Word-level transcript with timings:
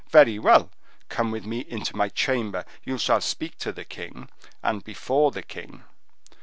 Very 0.09 0.39
well! 0.39 0.71
Come 1.09 1.29
with 1.29 1.45
me 1.45 1.59
into 1.59 1.95
my 1.95 2.09
chamber; 2.09 2.65
you 2.83 2.97
shall 2.97 3.21
speak 3.21 3.59
to 3.59 3.71
the 3.71 3.85
king—and 3.85 4.83
before 4.83 5.29
the 5.29 5.43
king. 5.43 5.83